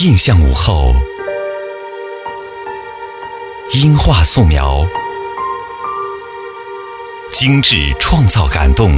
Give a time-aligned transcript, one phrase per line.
[0.00, 0.94] 印象午后，
[3.74, 4.86] 音画素描，
[7.32, 8.92] 精致创造感动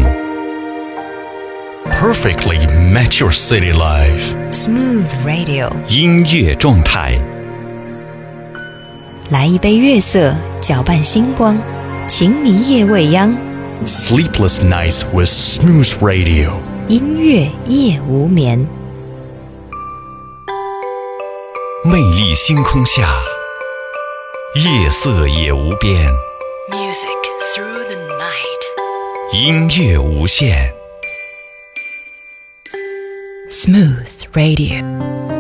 [1.87, 4.35] ，perfectly match your city life。
[4.53, 7.19] Smooth Radio，音乐状态，
[9.31, 11.57] 来一杯月色，搅拌星光，
[12.07, 13.35] 情迷夜未央
[13.87, 16.51] ，Sleepless nights with smooth radio。
[16.89, 18.69] 音乐夜无眠。
[21.91, 23.21] 魅力星空下，
[24.55, 26.09] 夜色也无边
[26.71, 27.09] ，Music
[27.53, 29.33] through the night。
[29.33, 30.73] 音乐无限。
[33.49, 35.40] Smooth Radio。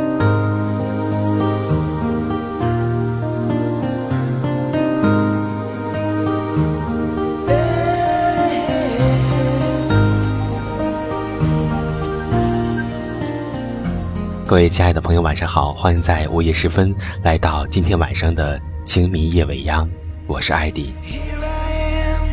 [14.50, 15.72] 各位亲爱的朋友，晚上好！
[15.72, 19.88] 欢迎在午夜时分来到今天晚上的清明夜未央，
[20.26, 20.92] 我是艾迪。
[21.06, 22.26] Here I am.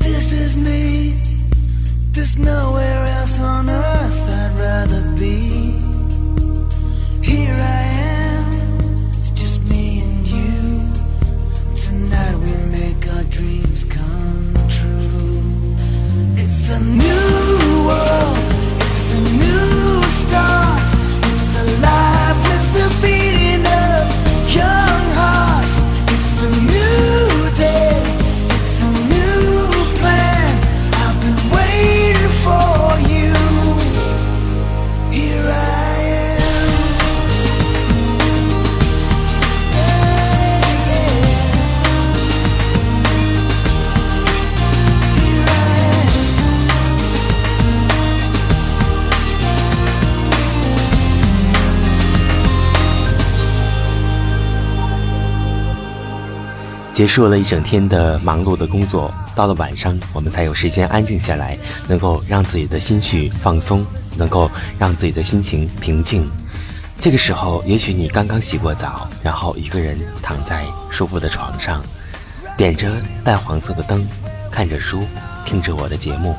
[0.00, 0.32] This
[56.98, 63.86] 结束了一整天的忙碌的工作，到了晚上，我们才有时间安静下来，能够让自己的心绪放松，
[64.16, 64.50] 能够
[64.80, 66.28] 让自己的心情平静。
[66.98, 71.84] 这个时候，也许你刚刚洗过澡，然后一个人躺在舒服的床上，
[72.56, 72.90] 点着
[73.22, 74.04] 淡黄色的灯，
[74.50, 75.04] 看着书，
[75.46, 76.34] 听着我的节目。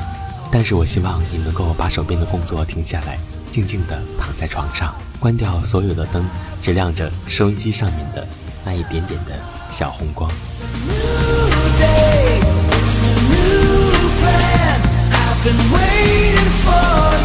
[0.52, 3.18] 但是我希望你能够把手边的工作停下来，
[3.50, 6.26] 静静地躺在床上，关掉所有的灯，
[6.62, 8.28] 只亮着收音机上面的
[8.66, 9.40] 那一点点的
[9.72, 10.30] 小红光。
[10.86, 12.40] new day.
[12.42, 14.80] It's a new plan.
[15.12, 17.19] I've been waiting for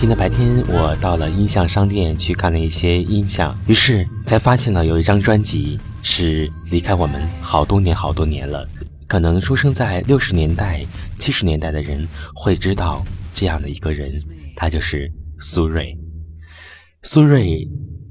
[0.00, 8.64] 今天白天，我到了音像商店去看了一些音像，于是才发现了有一张专辑是离开我们好多年好多年了。
[9.08, 10.86] 可能出生在六十年代、
[11.18, 13.04] 七十年代的人会知道
[13.34, 14.08] 这样的一个人，
[14.54, 15.10] 他就是
[15.40, 15.98] 苏芮。
[17.02, 17.68] 苏芮，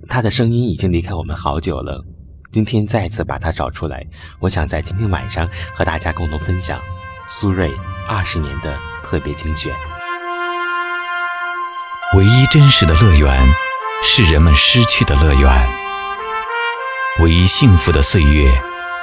[0.09, 2.03] 他的声音已经离开我们好久了。
[2.51, 4.05] 今天再次把它找出来，
[4.41, 6.81] 我想在今天晚上和大家共同分享
[7.29, 7.71] 苏芮
[8.09, 9.73] 二十年的特别精选。
[12.15, 13.37] 唯一真实的乐园，
[14.01, 15.51] 是人们失去的乐园；
[17.21, 18.49] 唯一幸福的岁月，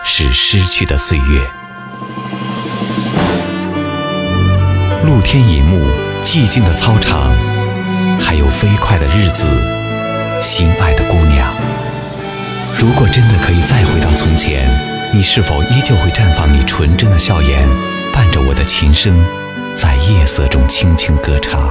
[0.03, 1.43] 是失去的岁月。
[5.05, 5.87] 露天银幕，
[6.23, 7.31] 寂静的操场，
[8.19, 9.47] 还有飞快的日子，
[10.43, 11.55] 心爱的姑娘。
[12.75, 14.67] 如果真的可以再回到从前，
[15.12, 17.69] 你是否依旧会绽放你纯真的笑颜，
[18.15, 19.23] 伴着我的琴声，
[19.75, 21.71] 在夜色中轻轻歌唱，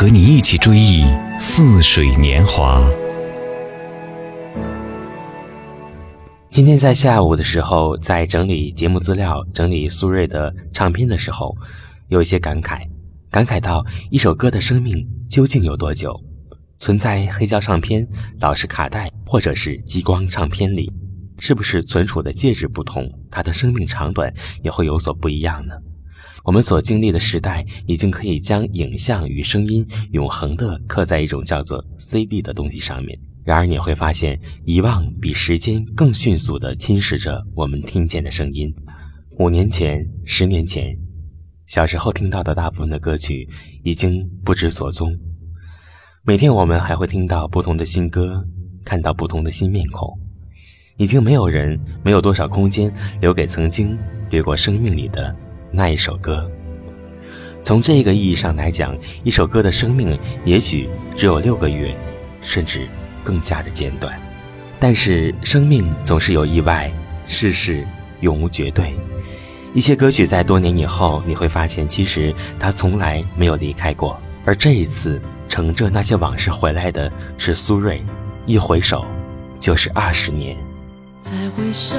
[0.00, 1.02] 和你一起追忆
[1.40, 2.88] 似水年华。
[6.52, 11.52] 今天在下午的时候，在整理节目资料、整理苏芮的唱片的时候，
[12.06, 12.86] 有一些感慨，
[13.28, 16.14] 感慨到一首歌的生命究竟有多久？
[16.76, 18.06] 存在黑胶唱片、
[18.38, 20.92] 老式卡带或者是激光唱片里，
[21.40, 25.74] 是不是存储的介质不同，它的生命长短也会有所不一样呢？
[26.44, 33.18] 我们所经历的时代，已经可以将影像与声音永恒地刻在一种叫做 CD 的东西上面。
[33.44, 38.74] 然而你会发现，遗忘比时间更迅速地侵蚀着我们听见的声音。
[39.38, 40.96] 五年前、十年前，
[41.66, 43.48] 小时候听到的大部分的歌曲
[43.84, 45.18] 已经不知所踪。
[46.24, 48.44] 每天我们还会听到不同的新歌，
[48.84, 50.08] 看到不同的新面孔。
[50.98, 53.96] 已经没有人，没有多少空间留给曾经
[54.30, 55.34] 掠过生命里的
[55.70, 56.50] 那一首歌。
[57.62, 61.96] 从这个意义上来讲，一首歌的生命也许只有六个月，
[62.42, 62.88] 甚至。
[63.24, 64.18] 更加的简短，
[64.80, 66.90] 但是生命总是有意外，
[67.26, 67.86] 世事
[68.20, 68.96] 永无绝对。
[69.74, 74.18] 一些歌曲在多年以后，你会发现，其实它从来没有离开过。
[74.46, 78.00] 而这一次，乘着那些往事回来的是苏芮，
[78.46, 79.04] 一回首，
[79.58, 80.56] 就是二十年。
[81.20, 81.98] 再回首，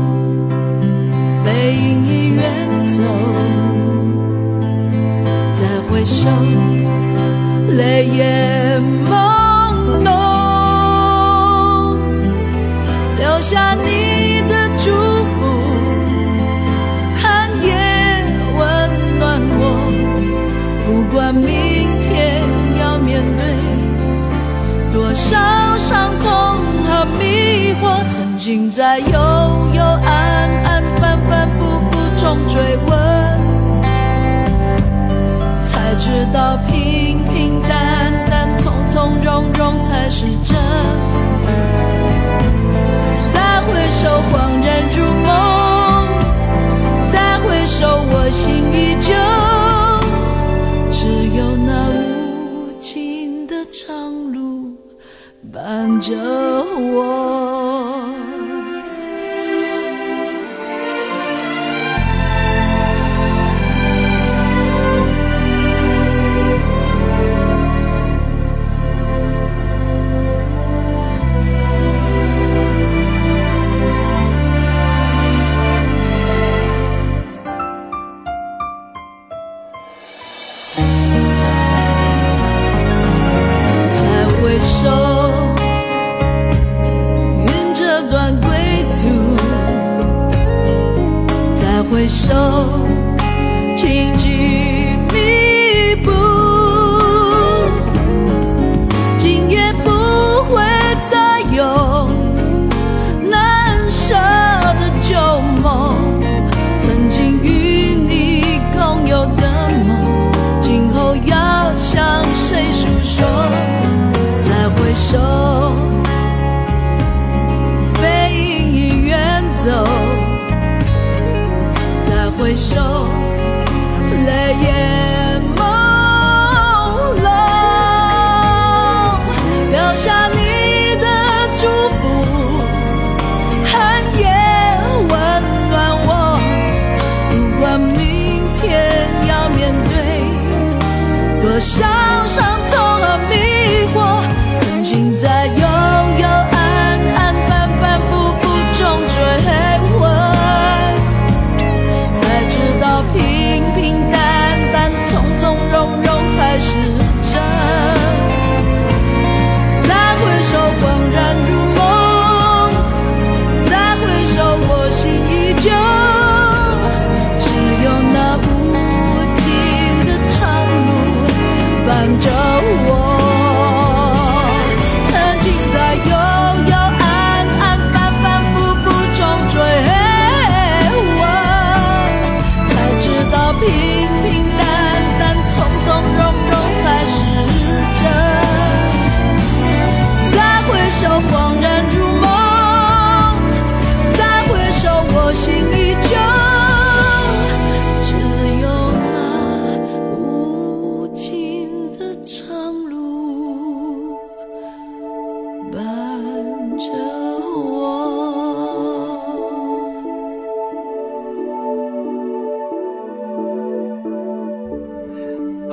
[141.61, 141.90] shine.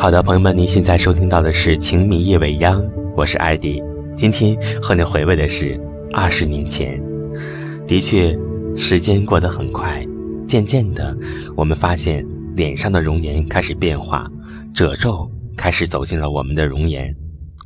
[0.09, 2.83] 好的，朋友们，您现在收听到的是《情迷夜未央》，
[3.15, 3.83] 我是艾迪。
[4.17, 5.79] 今天和您回味的是
[6.15, 6.99] 二十年前。
[7.87, 8.35] 的确，
[8.75, 10.03] 时间过得很快，
[10.47, 11.15] 渐渐的，
[11.55, 14.27] 我们发现脸上的容颜开始变化，
[14.73, 17.15] 褶皱开始走进了我们的容颜。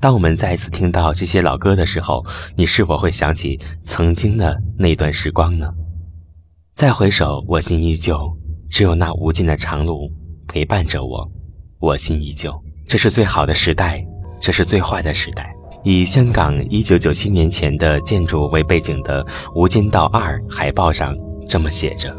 [0.01, 5.73] 当我们再次听到这些老歌的时候，你是否会想起曾经的那段时光呢？
[6.75, 8.37] 再回首，我心依旧，
[8.69, 10.11] 只有那无尽的长路
[10.49, 11.31] 陪伴着我。
[11.83, 12.55] 我心依旧，
[12.87, 14.07] 这是最好的时代，
[14.41, 15.53] 这是最坏的时代。
[15.83, 19.25] 以香港一九九七年前的建筑为背景的
[19.57, 21.13] 《无间道二》海报上
[21.49, 22.17] 这么写着：“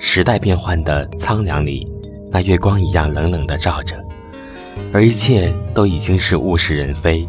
[0.00, 1.88] 时代变幻的苍凉里，
[2.28, 3.96] 那月光一样冷冷的照着，
[4.92, 7.24] 而一切都已经是物是人非。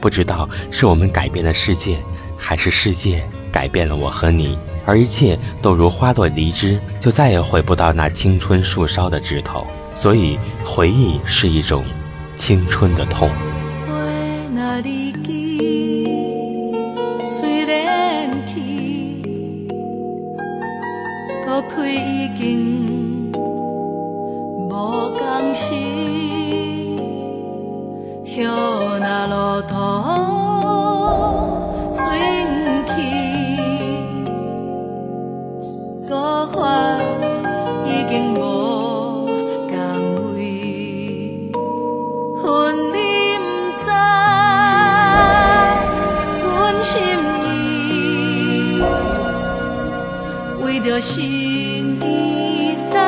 [0.00, 1.98] 不知道是我们改变了世界，
[2.38, 9.66] 还是世界改变了我和你，而一切都如花朵离枝，就再也回不到那青春树梢的枝头。
[9.96, 11.82] 所以，回忆是一种
[12.36, 13.30] 青春的痛。
[36.52, 36.95] 花
[50.86, 53.00] 着心意等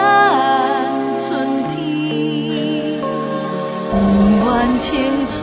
[1.20, 1.28] 春
[1.68, 3.00] 天，
[3.88, 3.94] 不
[4.44, 4.46] 愿
[4.80, 4.88] 青
[5.30, 5.38] 春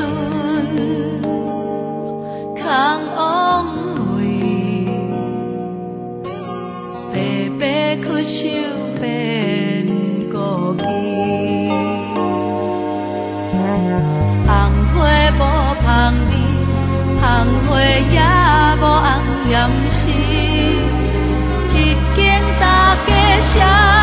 [23.46, 23.95] 想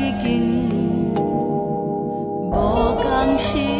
[0.00, 0.70] 已经
[2.50, 3.79] 无共心。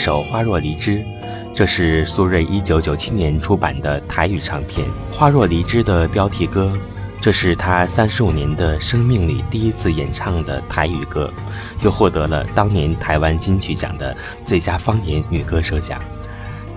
[0.00, 0.92] 首《花若离枝》，
[1.54, 6.72] 这是苏芮1997年出版的台语唱片《花若离枝》的标题歌。
[7.20, 11.30] 这是他三十五年的生命里第一次演唱的台语歌，
[11.78, 16.00] 就获得了当年台湾金曲奖的最佳方言女歌手奖。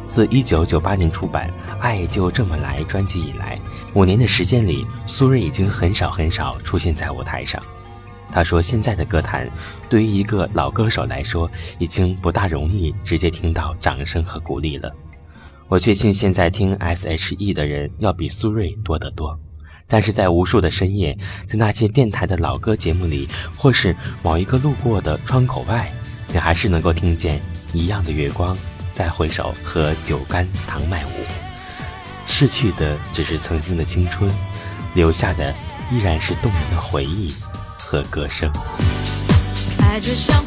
[0.05, 3.57] 自1998年出版《爱就这么来》专辑以来，
[3.93, 7.63] 五年的时间里，苏芮已经很少很少出现在舞台上。
[8.33, 9.47] 他说：“现在的歌坛，
[9.87, 14.91] 对于一个老歌手来说，已经不大容易直接听到掌声和鼓励了。
[15.67, 19.39] 我确信现在听 S.H.E 的人要比苏芮多得多。
[19.87, 21.15] 但是在无数的深夜，
[21.47, 25.91] 在那些电台的老歌节目里，或是某一个路过的窗口外，
[26.29, 27.39] 你还是能够听见
[27.71, 28.57] 一样的月光
[28.91, 31.09] 再回首和酒干倘卖无。
[32.25, 34.31] 逝去的只是曾经的青春，
[34.95, 35.53] 留下的
[35.91, 37.31] 依然是动人的回忆
[37.93, 38.51] 和歌声。
[39.79, 40.43] 爱就像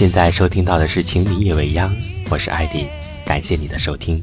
[0.00, 1.90] 现在收听到的是《情迷夜未央》，
[2.30, 2.86] 我是艾迪，
[3.22, 4.18] 感谢你的收听。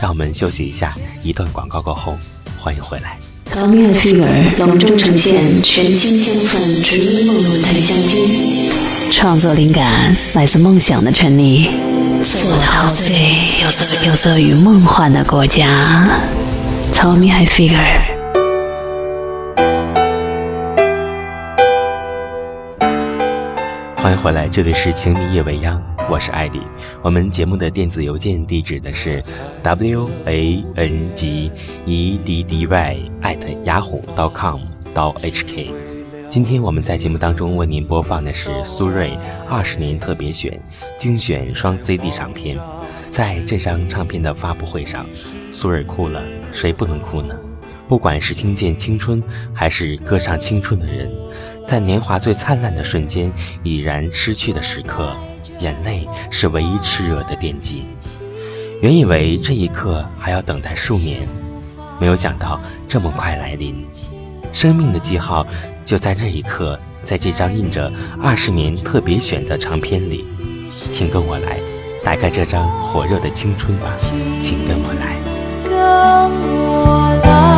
[0.00, 2.16] 让我们休息一下，一段广告过后，
[2.56, 3.18] 欢迎回来。
[3.44, 11.68] Tommy and Figure 隆重呈现全新香氛纯音梦露檀香精，创作灵感来自梦想的沉溺，
[12.24, 16.08] 做陶醉有色有色与梦幻的国家。
[16.94, 18.09] Tommy and Figure。
[24.02, 25.78] 欢迎回来，这里是《情迷夜未央》，
[26.10, 26.58] 我是艾迪。
[27.02, 29.22] 我们节目的电子邮件地址的是
[29.62, 31.50] w a n g
[31.84, 34.62] e d d y at yahoo dot com
[34.94, 35.70] 到 h k。
[36.30, 40.58] 今天我们在节目当中为您播放的是苏芮二十年特别选
[40.98, 42.58] 精选双 CD 唱片。
[43.10, 45.04] 在这张唱片的发布会上，
[45.52, 47.36] 苏芮哭了，谁不能哭呢？
[47.86, 51.10] 不管是听见青春，还是歌唱青春的人，
[51.70, 55.14] 在年华最灿烂的瞬间已然失去的时刻，
[55.60, 57.84] 眼泪是唯一炽热的惦记。
[58.82, 61.20] 原以为这一刻还要等待数年，
[62.00, 63.86] 没有想到这么快来临。
[64.52, 65.46] 生命的记号
[65.84, 67.88] 就在这一刻，在这张印着
[68.20, 70.24] 二十年特别选的唱片里，
[70.90, 71.60] 请跟我来。
[72.02, 73.94] 打开这张火热的青春吧，
[74.40, 75.16] 请跟我来。
[75.62, 75.72] 跟
[76.50, 77.49] 我来，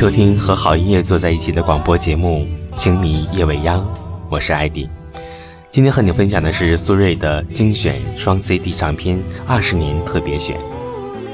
[0.00, 3.84] 收听和好音乐坐在一起的广播节目《情迷夜未央》，
[4.30, 4.88] 我是艾迪。
[5.70, 10.56] 今天和你分享的是苏芮的精选双 CD 唱片二十年特别选。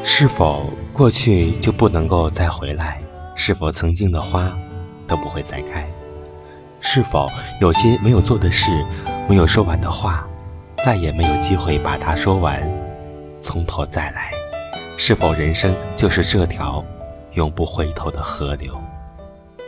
[0.02, 3.00] 是否过去就不能够再回来？
[3.37, 4.52] 是否曾经的花
[5.07, 5.88] 都不会再开？
[6.81, 7.29] 是否
[7.61, 8.85] 有些没有做的事，
[9.29, 10.26] 没有说完的话，
[10.85, 12.68] 再也没有机会把它说完，
[13.40, 14.33] 从头再来？
[14.96, 16.85] 是否人生就是这条
[17.37, 18.75] 永不回头的河流？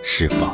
[0.03, 0.49] 是否？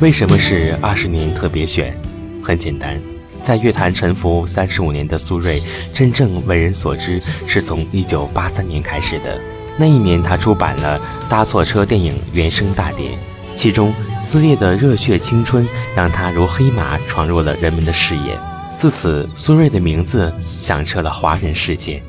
[0.00, 1.94] 为什么是二十年特别选？
[2.42, 2.98] 很简单，
[3.42, 9.38] 在乐坛沉浮三十五年的苏芮，真正为人所知是从一九八三年开始的。
[9.76, 13.10] 那一年，他出版了《搭错车》电影原声大碟，
[13.54, 18.40] 其中撕裂的热血青春让他如黑马闯入了人们的视野。
[18.78, 22.02] 自此，苏芮的名字响彻了华人世界。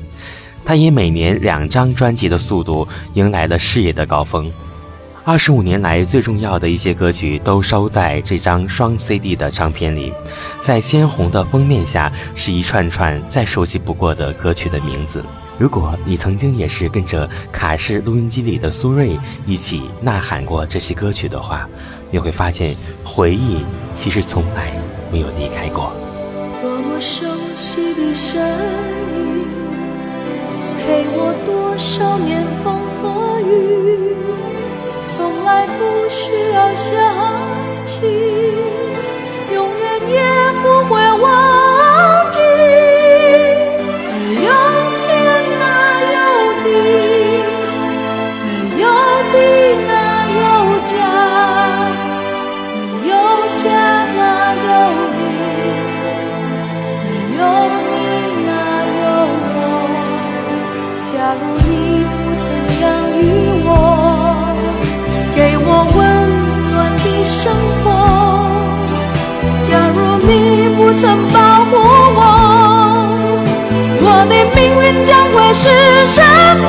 [0.64, 4.50] 他以每年两张专辑的速度迎来了事业的高峰。
[5.24, 10.12] 二十五年来最重要的一些歌曲都收在这张双 CD 的唱片里，
[10.60, 15.24] 在鲜红的封面下是一串串再熟悉不过的歌曲的名字。
[15.58, 21.68] 如果你曾经也是跟着卡式录音机里的苏芮一起呐喊过这些歌曲的话，
[22.10, 24.72] 你会发现回忆其实从来
[25.12, 25.92] 没有离开过。
[26.60, 27.24] 多么熟
[27.56, 28.42] 悉的声
[29.14, 29.46] 音，
[30.78, 34.01] 陪我多少年风和雨，
[35.14, 36.96] 从来不需要想
[37.84, 38.06] 起，
[39.52, 40.22] 永远也
[40.62, 41.41] 不会忘
[67.24, 67.90] 生活。
[69.62, 71.70] 假如你不曾保护
[72.14, 72.20] 我，
[74.04, 75.62] 我的命运将会是
[76.06, 76.20] 什
[76.62, 76.68] 么？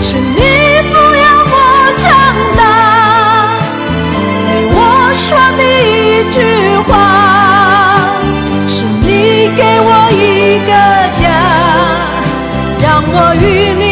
[0.00, 0.40] 是你
[0.90, 1.54] 抚养我
[1.98, 2.04] 长
[2.58, 2.60] 大，
[4.12, 4.14] 对
[4.70, 4.76] 我
[5.14, 5.24] 说
[5.56, 5.88] 的一
[6.30, 6.36] 句
[6.86, 6.92] 话，
[8.66, 9.06] 是你
[9.56, 10.22] 给我一
[10.66, 10.70] 个
[11.14, 11.22] 家，
[12.82, 13.44] 让我与
[13.78, 13.83] 你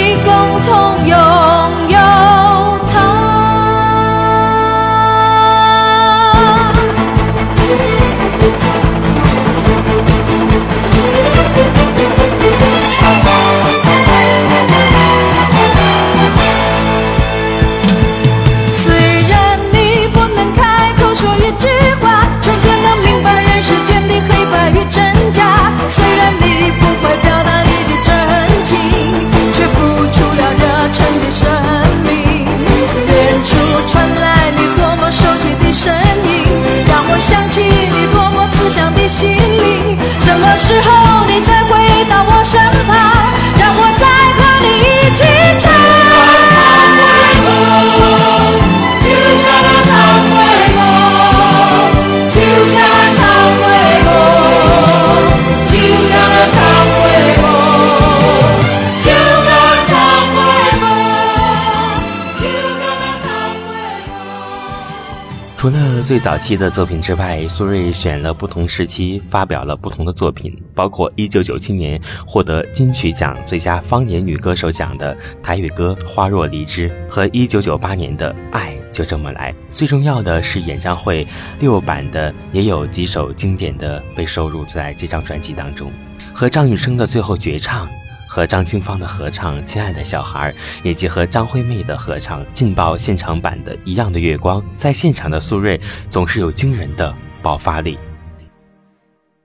[66.12, 79.53] 最早期的作品之外，苏芮选了不同时期发表了不同的作品，包括1997年获得金曲奖最佳方言女歌手奖的台语歌《花若离枝》和1998年的《爱就这么来》。
[79.75, 81.27] 最重要的是，演唱会
[81.59, 85.90] 六版的也有几首经典的被收录在这张专辑当中，
[86.35, 87.88] 和张雨生的最后绝唱。
[88.33, 90.51] 和张清芳的合唱《亲爱的小孩》，
[90.83, 97.99] 以及和张惠妹的合唱《劲爆现场版的一样的月光》，在现场的苏芮总是有惊人的爆发力。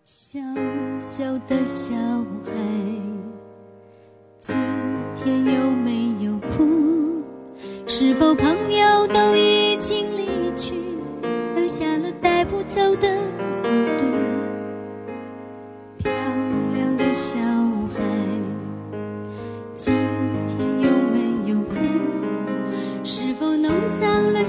[0.04, 0.39] 小
[1.02, 1.93] 小的小
[2.45, 2.54] 孩，
[4.39, 4.56] 今
[5.17, 6.65] 天有没有哭？
[7.88, 10.76] 是否朋友都已经离去，
[11.58, 13.07] 留下了带不走的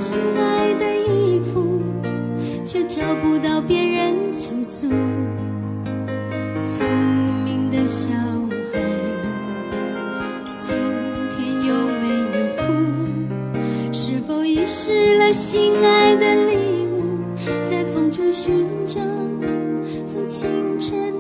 [0.09, 1.83] 心爱的衣服，
[2.65, 4.89] 却找不到别人倾诉？
[6.71, 6.89] 聪
[7.45, 8.09] 明的小
[8.73, 8.81] 孩，
[10.57, 10.75] 今
[11.29, 12.73] 天有没有哭？
[13.93, 17.19] 是否遗失了心爱的礼物，
[17.71, 19.03] 在风中寻找，
[20.07, 21.13] 从清晨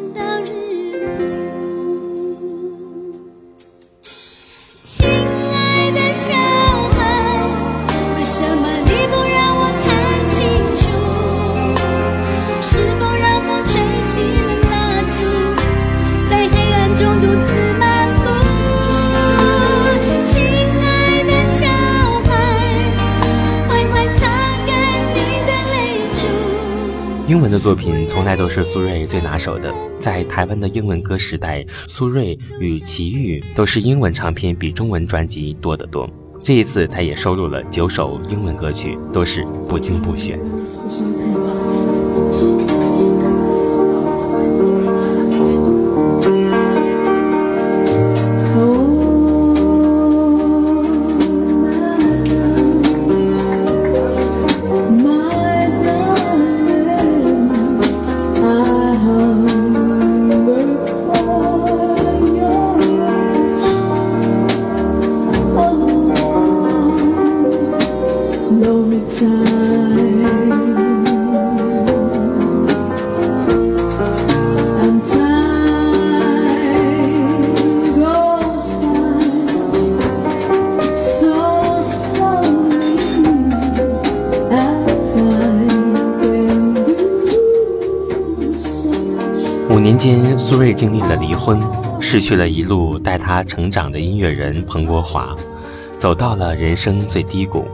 [27.51, 29.73] 的作品从来都是苏芮最拿手的。
[29.99, 36.09] 在台湾的英文歌时代，苏芮与齐豫都是英文唱片比中文专辑多得多。
[36.43, 40.39] 这一次，她也收录了九首英文歌曲，都是不精不选
[89.71, 91.61] 五年间，苏芮经历了离婚，
[92.01, 95.37] 失去了一路带她成长的音乐人彭国华，
[95.99, 97.65] 走到了人生最低谷。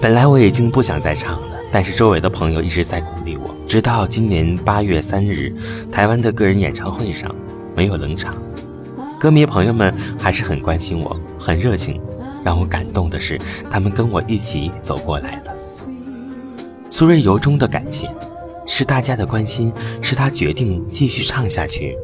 [0.00, 3.54] 本来我已经不想再唱了，但是周围的朋友一直在鼓励我。
[3.68, 5.54] 直到今年八月三日，
[5.92, 7.30] 台湾的个人演唱会上
[7.76, 8.34] 没有冷场，
[9.20, 12.00] 歌迷朋友们还是很关心我，很热情。
[12.42, 13.38] 让我感动的是，
[13.70, 15.52] 他们跟我一起走过来了。
[16.88, 18.08] 苏芮由衷的感谢。
[18.66, 21.94] 是大家的关心，是他决定继续唱下去，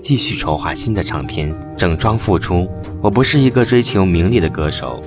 [0.00, 2.68] 继续筹划新的唱片，整装复出。
[3.02, 5.00] 我不是一个追求名利的歌手，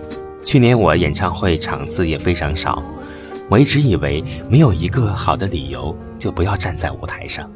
[0.44, 2.82] 去年我演唱会场次也非常少，
[3.50, 7.50] 我一直以为没有一个好的理由就不要站在舞台上。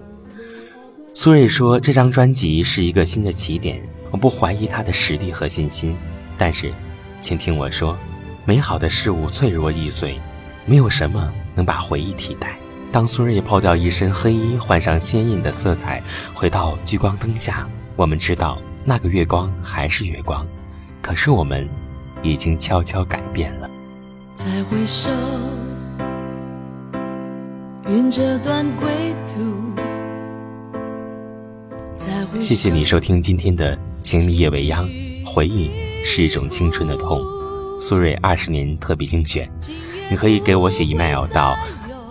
[1.14, 5.96] 苏芮说：“这张专辑是一个新的起点，我不怀疑他的实力和信心。
[6.38, 6.74] 但是，
[7.20, 7.96] 请听我说，
[8.46, 10.20] 美好的事物脆弱易碎，
[10.66, 12.58] 没有什么能把回忆替代。
[12.92, 16.02] 当苏芮抛掉一身黑衣，换上鲜艳的色彩，
[16.34, 20.46] 回到聚光灯下，我们知道那个月光还是月光，
[21.02, 21.70] 可是我们
[22.24, 23.70] 已经悄悄改变了。
[24.34, 25.12] 再回首，
[27.88, 28.88] 云这段归
[29.28, 29.44] 途。”
[32.40, 34.88] 谢谢你收听今天的《情迷夜未央》，
[35.26, 35.70] 回忆
[36.04, 37.22] 是一种青春的痛。
[37.80, 39.48] 苏芮二十年特别精选，
[40.10, 41.56] 你可以给我写 email 到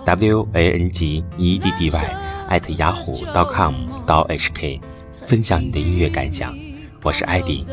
[0.05, 2.15] w a n g e d d y
[2.51, 3.13] at 雅虎
[3.53, 3.75] .com
[4.07, 6.55] 到 h k，分享你的音乐感想。
[7.03, 7.67] 我是艾迪，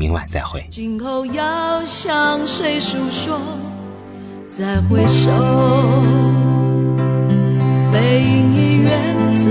[0.00, 0.64] 明晚再会。
[0.70, 3.38] 今后要向谁诉说？
[4.48, 5.30] 再回首，
[7.92, 9.50] 背影已远走。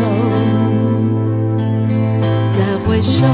[2.49, 3.27] 再回首，